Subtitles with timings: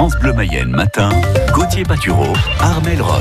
[0.00, 1.10] France Bleu Mayenne matin,
[1.52, 3.20] Gauthier Patureau, Armel Rock.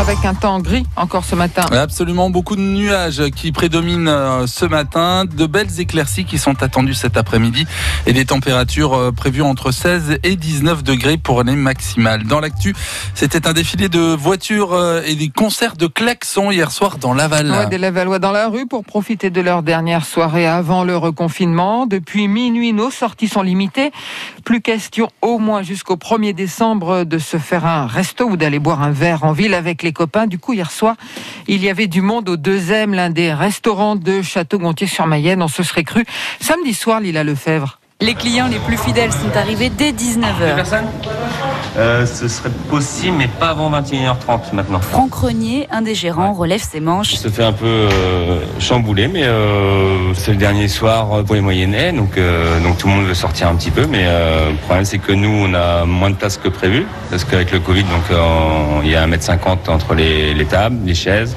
[0.00, 1.64] Avec un temps gris encore ce matin.
[1.70, 6.94] Absolument, beaucoup de nuages qui prédominent euh, ce matin, de belles éclaircies qui sont attendues
[6.94, 7.66] cet après-midi
[8.06, 12.24] et des températures euh, prévues entre 16 et 19 degrés pour les maximales.
[12.24, 12.74] Dans l'actu,
[13.14, 17.48] c'était un défilé de voitures euh, et des concerts de klaxons hier soir dans Laval.
[17.48, 21.86] Ouais, des Lavallois dans la rue pour profiter de leur dernière soirée avant le reconfinement.
[21.86, 23.92] Depuis minuit, nos sorties sont limitées.
[24.44, 28.82] Plus question au moins jusqu'au 1er décembre de se faire un resto ou d'aller boire
[28.82, 30.26] un verre en ville avec les copains.
[30.26, 30.96] Du coup, hier soir,
[31.48, 35.42] il y avait du monde au deuxième, l'un des restaurants de Château-Gontier-sur-Mayenne.
[35.42, 36.04] On se serait cru.
[36.40, 37.78] Samedi soir, Lila Lefebvre.
[38.00, 40.64] Les clients les plus fidèles sont arrivés dès 19h.
[41.78, 44.80] Euh, ce serait possible, mais pas avant 21h30 maintenant.
[44.80, 47.12] Franck Renier, un des gérants, relève ses manches.
[47.14, 51.40] On se fait un peu euh, chambouler, mais euh, c'est le dernier soir pour les
[51.40, 53.86] Moyennais, donc, euh, donc tout le monde veut sortir un petit peu.
[53.86, 57.24] Mais euh, le problème, c'est que nous, on a moins de places que prévu, parce
[57.24, 61.34] qu'avec le Covid, donc euh, il y a 1m50 entre les, les tables, les chaises.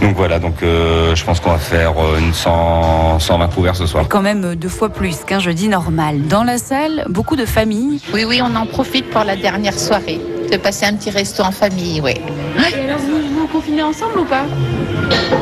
[0.00, 3.84] Donc voilà, donc euh, je pense qu'on va faire euh, une 100, 120 couverts ce
[3.84, 4.06] soir.
[4.08, 6.22] Quand même deux fois plus qu'un jeudi normal.
[6.22, 8.00] Dans la salle, beaucoup de familles.
[8.14, 10.20] Oui, oui, on en profite pour la dernière soirée,
[10.50, 12.14] de passer un petit resto en famille, oui.
[12.14, 14.44] Et alors vous vous confinez ensemble ou pas?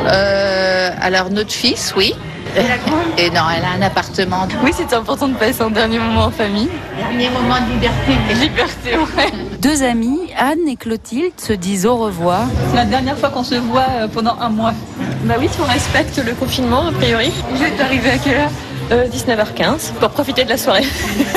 [0.07, 2.13] Euh, alors notre fils, oui.
[3.17, 4.47] Et non, elle a un appartement.
[4.63, 6.69] Oui, c'est important de passer un dernier moment en famille.
[6.97, 8.13] Dernier moment de liberté.
[8.33, 9.31] Liberté, ouais.
[9.61, 12.47] Deux amis, Anne et Clotilde, se disent au revoir.
[12.71, 14.73] C'est la dernière fois qu'on se voit euh, pendant un mois.
[15.23, 17.31] Bah oui, si on respecte le confinement, a priori.
[17.53, 18.51] Je vais arriver à quelle heure?
[18.91, 20.85] Euh, 19h15 pour profiter de la soirée.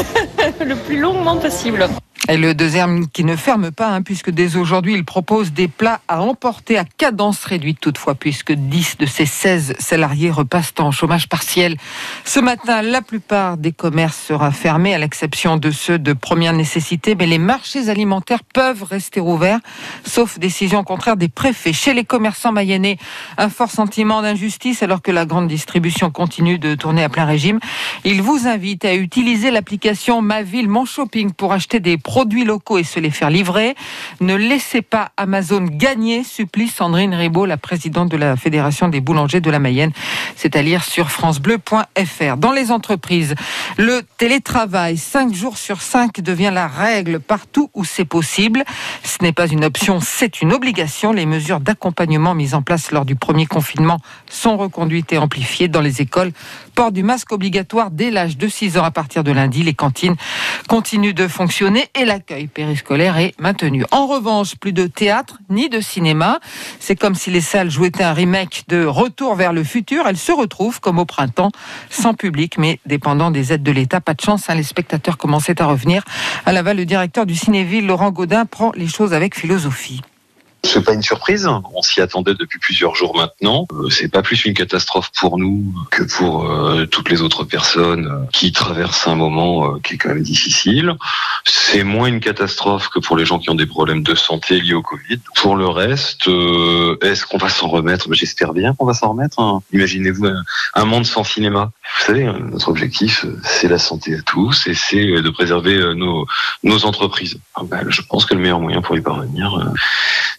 [0.65, 1.87] le plus longuement possible.
[2.31, 6.01] Et le deuxième qui ne ferme pas, hein, puisque dès aujourd'hui, il propose des plats
[6.07, 11.29] à emporter à cadence réduite toutefois, puisque 10 de ses 16 salariés repassent en chômage
[11.29, 11.77] partiel.
[12.25, 17.17] Ce matin, la plupart des commerces sera fermés, à l'exception de ceux de première nécessité,
[17.17, 19.59] mais les marchés alimentaires peuvent rester ouverts,
[20.05, 21.73] sauf décision contraire des préfets.
[21.73, 22.99] Chez les commerçants mayennais,
[23.39, 27.59] un fort sentiment d'injustice, alors que la grande distribution continue de tourner à plein régime.
[28.05, 32.79] Il vous invite à utiliser l'application Ma Ville, Mon Shopping pour acheter des produits locaux
[32.79, 33.75] et se les faire livrer.
[34.21, 39.41] Ne laissez pas Amazon gagner, supplie Sandrine Ribaud, la présidente de la Fédération des boulangers
[39.41, 39.93] de la Mayenne.
[40.37, 42.37] C'est à lire sur francebleu.fr.
[42.37, 43.35] Dans les entreprises,
[43.77, 48.65] le télétravail 5 jours sur 5 devient la règle partout où c'est possible.
[49.03, 51.13] Ce n'est pas une option, c'est une obligation.
[51.13, 53.99] Les mesures d'accompagnement mises en place lors du premier confinement
[54.29, 56.33] sont reconduites et amplifiées dans les écoles.
[56.75, 59.63] Port du masque obligatoire dès l'âge de 6 ans à partir de lundi.
[59.63, 60.17] Les cantines
[60.71, 63.85] continuent de fonctionner et l'accueil périscolaire est maintenu.
[63.91, 66.39] En revanche, plus de théâtre ni de cinéma.
[66.79, 70.07] C'est comme si les salles jouaient un remake de Retour vers le futur.
[70.07, 71.51] Elles se retrouvent comme au printemps,
[71.91, 74.01] sans public, mais dépendant des aides de l'État.
[74.01, 76.05] Pas de chance, hein, les spectateurs commençaient à revenir.
[76.47, 80.03] À Laval, le directeur du Cinéville, Laurent Gaudin, prend les choses avec philosophie.
[80.63, 81.49] C'est pas une surprise.
[81.75, 83.67] On s'y attendait depuis plusieurs jours maintenant.
[83.73, 88.07] Euh, c'est pas plus une catastrophe pour nous que pour euh, toutes les autres personnes
[88.07, 90.95] euh, qui traversent un moment qui est quand même difficile.
[91.47, 94.75] C'est moins une catastrophe que pour les gens qui ont des problèmes de santé liés
[94.75, 95.19] au Covid.
[95.37, 96.29] Pour le reste,
[97.03, 98.13] est-ce qu'on va s'en remettre?
[98.13, 99.41] J'espère bien qu'on va s'en remettre.
[99.41, 99.63] hein.
[99.73, 100.27] Imaginez-vous
[100.75, 101.73] un, monde sans cinéma.
[101.99, 106.27] Vous savez, euh, notre objectif, c'est la santé à tous et c'est de préserver nos,
[106.63, 107.39] nos entreprises.
[107.55, 109.73] Ah ben, je pense que le meilleur moyen pour y parvenir,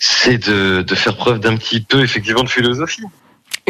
[0.02, 3.04] c'est de, de faire preuve d'un petit peu effectivement de philosophie.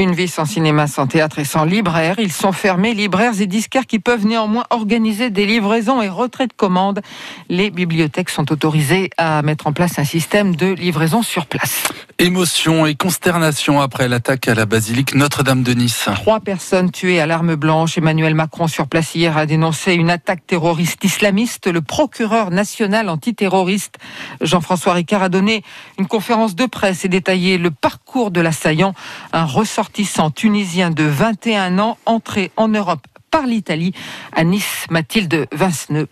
[0.01, 2.15] Une vie sans cinéma, sans théâtre et sans libraire.
[2.17, 6.55] Ils sont fermés, libraires et disquaires qui peuvent néanmoins organiser des livraisons et retraits de
[6.55, 7.01] commandes.
[7.49, 11.83] Les bibliothèques sont autorisées à mettre en place un système de livraison sur place.
[12.17, 16.09] Émotion et consternation après l'attaque à la basilique Notre-Dame de Nice.
[16.15, 17.97] Trois personnes tuées à l'arme blanche.
[17.97, 21.67] Emmanuel Macron sur place hier a dénoncé une attaque terroriste islamiste.
[21.67, 23.97] Le procureur national antiterroriste
[24.39, 25.63] Jean-François Ricard a donné
[25.99, 28.93] une conférence de presse et détaillé le parcours de l'assaillant,
[29.31, 29.45] un
[30.33, 33.93] tunisien de 21 ans entré en Europe par l'Italie
[34.33, 34.85] à Nice.
[34.89, 36.07] Mathilde Vinceneux.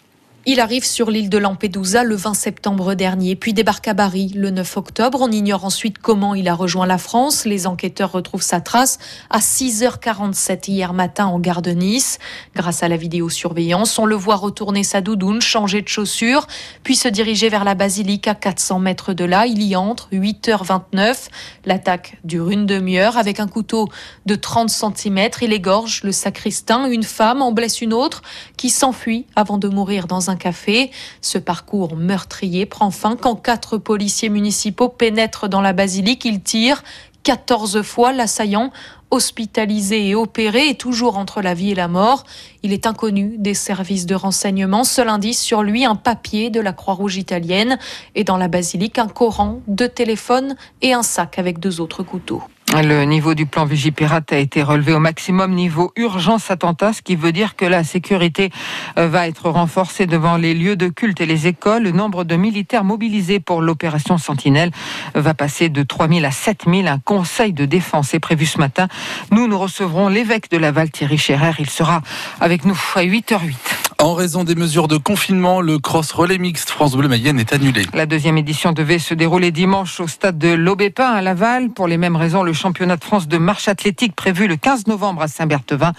[0.45, 4.51] Il arrive sur l'île de Lampedusa le 20 septembre dernier, puis débarque à Bari le
[4.51, 5.19] 9 octobre.
[5.21, 7.43] On ignore ensuite comment il a rejoint la France.
[7.43, 8.99] Les enquêteurs retrouvent sa trace
[9.29, 12.19] à 6h47 hier matin en gare de Nice.
[12.55, 16.47] Grâce à la vidéosurveillance, on le voit retourner sa doudoune, changer de chaussures,
[16.83, 19.45] puis se diriger vers la basilique à 400 mètres de là.
[19.45, 21.27] Il y entre, 8h29.
[21.65, 23.89] L'attaque dure une demi-heure avec un couteau
[24.25, 25.29] de 30 cm.
[25.41, 28.21] Il égorge le sacristain, une femme en blesse une autre
[28.55, 30.91] qui s'enfuit avant de mourir dans un café.
[31.21, 36.25] Ce parcours meurtrier prend fin quand quatre policiers municipaux pénètrent dans la basilique.
[36.25, 36.83] Ils tirent.
[37.23, 38.13] 14 fois.
[38.13, 38.71] L'assaillant,
[39.11, 42.23] hospitalisé et opéré, est toujours entre la vie et la mort.
[42.63, 44.83] Il est inconnu des services de renseignement.
[44.83, 47.77] Seul indice sur lui, un papier de la Croix-Rouge italienne
[48.15, 52.43] et dans la basilique, un Coran, deux téléphones et un sac avec deux autres couteaux.
[52.71, 57.15] Le niveau du plan Vigipirate a été relevé au maximum niveau urgence attentat, ce qui
[57.15, 58.51] veut dire que la sécurité
[58.97, 61.83] euh, va être renforcée devant les lieux de culte et les écoles.
[61.83, 64.71] Le nombre de militaires mobilisés pour l'opération Sentinelle
[65.15, 66.87] va passer de 3000 à 7000.
[66.87, 68.87] Un conseil de défense est prévu ce matin.
[69.31, 71.53] Nous, nous recevrons l'évêque de Laval, Thierry Scherer.
[71.57, 72.01] Il sera
[72.39, 73.78] avec nous à 8h08.
[74.01, 77.83] En raison des mesures de confinement, le cross relais mixte France Bleu Mayenne est annulé.
[77.93, 81.69] La deuxième édition devait se dérouler dimanche au stade de l'Aubépin à Laval.
[81.71, 85.21] Pour les mêmes raisons, le championnat de France de marche athlétique prévu le 15 novembre
[85.21, 85.91] à Saint-Berthevin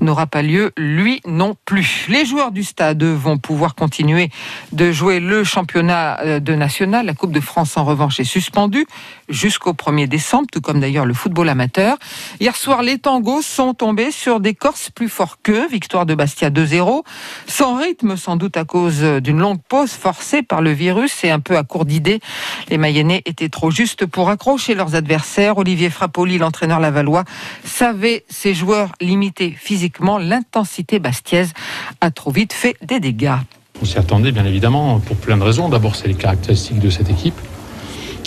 [0.00, 2.06] n'aura pas lieu, lui non plus.
[2.08, 4.30] Les joueurs du stade vont pouvoir continuer
[4.72, 7.06] de jouer le championnat euh, de national.
[7.06, 8.84] La Coupe de France, en revanche, est suspendue
[9.28, 11.98] jusqu'au 1er décembre, tout comme d'ailleurs le football amateur.
[12.40, 15.68] Hier soir, les tangos sont tombés sur des Corses plus forts qu'eux.
[15.68, 17.04] Victoire de Bastia 2-0.
[17.46, 21.40] Sans rythme, sans doute à cause d'une longue pause forcée par le virus et un
[21.40, 22.20] peu à court d'idées.
[22.68, 25.58] Les Mayennais étaient trop justes pour accrocher leurs adversaires.
[25.58, 27.24] Olivier Frappoli, l'entraîneur lavallois,
[27.64, 30.18] savait ses joueurs limiter physiquement.
[30.18, 31.52] L'intensité bastiaise
[32.00, 33.38] a trop vite fait des dégâts.
[33.82, 35.68] On s'y attendait bien évidemment pour plein de raisons.
[35.68, 37.38] D'abord, c'est les caractéristiques de cette équipe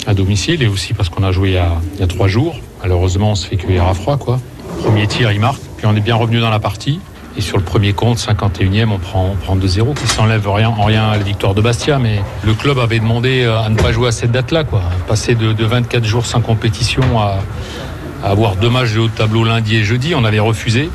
[0.06, 2.28] à domicile et aussi parce qu'on a joué il y a, il y a trois
[2.28, 2.60] jours.
[2.82, 4.16] Malheureusement, on se fait cueillir à froid.
[4.16, 4.40] Quoi.
[4.82, 5.60] Premier tir, il marque.
[5.76, 7.00] Puis on est bien revenu dans la partie.
[7.38, 10.82] Et sur le premier compte, 51e, on prend, on prend 2-0, qui s'enlève rien, en
[10.82, 12.00] rien à la victoire de Bastia.
[12.00, 14.64] Mais le club avait demandé euh, à ne pas jouer à cette date-là.
[14.64, 14.82] Quoi.
[15.06, 17.38] Passer de, de 24 jours sans compétition à,
[18.24, 20.90] avoir deux matchs de haut de tableau lundi et jeudi, on avait refusé.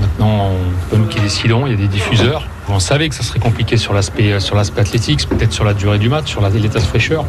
[0.00, 2.46] Maintenant, on peut nous qui décidons, il y a des diffuseurs.
[2.70, 5.98] On savait que ça serait compliqué sur l'aspect sur l'aspect athlétique, peut-être sur la durée
[5.98, 7.26] du match, sur l'état de fraîcheur.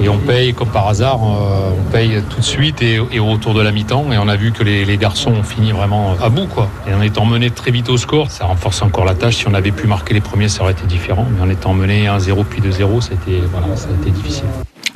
[0.00, 3.26] Et on paye, comme par hasard, euh, on paye tout de suite et, et au
[3.26, 4.12] retour de la mi-temps.
[4.12, 6.46] Et on a vu que les, garçons ont fini vraiment à bout.
[6.46, 6.68] Quoi.
[6.88, 9.36] Et en étant mené très vite au score, ça renforce encore la tâche.
[9.36, 11.26] Si on avait pu marquer les premiers, ça aurait été différent.
[11.34, 14.46] Mais en étant mené 1-0 puis 2-0, ça a été, voilà, ça a été difficile.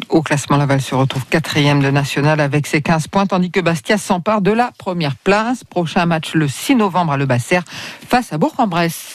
[0.08, 3.96] Au classement, Laval se retrouve quatrième de national avec ses 15 points, tandis que Bastia
[3.96, 5.64] s'empare de la première place.
[5.64, 7.60] Prochain match le 6 novembre à Le Basser
[8.08, 9.11] face à Bourg-en-Bresse.